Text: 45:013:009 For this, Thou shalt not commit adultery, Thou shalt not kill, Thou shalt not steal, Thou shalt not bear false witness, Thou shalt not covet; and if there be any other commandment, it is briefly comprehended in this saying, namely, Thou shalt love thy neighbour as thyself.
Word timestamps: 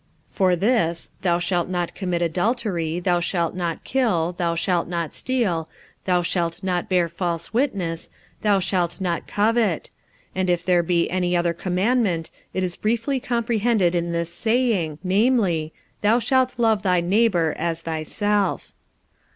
45:013:009 0.31 0.35
For 0.37 0.55
this, 0.55 1.11
Thou 1.21 1.37
shalt 1.37 1.69
not 1.69 1.93
commit 1.93 2.23
adultery, 2.23 2.99
Thou 2.99 3.19
shalt 3.19 3.53
not 3.55 3.83
kill, 3.83 4.31
Thou 4.35 4.55
shalt 4.55 4.87
not 4.87 5.13
steal, 5.13 5.69
Thou 6.05 6.23
shalt 6.23 6.63
not 6.63 6.89
bear 6.89 7.07
false 7.07 7.53
witness, 7.53 8.09
Thou 8.41 8.57
shalt 8.57 8.99
not 8.99 9.27
covet; 9.27 9.91
and 10.33 10.49
if 10.49 10.65
there 10.65 10.81
be 10.81 11.07
any 11.11 11.37
other 11.37 11.53
commandment, 11.53 12.31
it 12.51 12.63
is 12.63 12.75
briefly 12.77 13.19
comprehended 13.19 13.93
in 13.93 14.11
this 14.11 14.33
saying, 14.33 14.97
namely, 15.03 15.71
Thou 16.01 16.17
shalt 16.17 16.57
love 16.57 16.81
thy 16.81 16.99
neighbour 16.99 17.53
as 17.59 17.83
thyself. 17.83 18.73